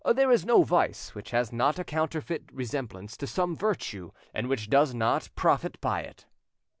[0.15, 4.67] There is no vice which has not a counterfeit resemblance to some virtue, and which
[4.67, 6.25] does not profit by it."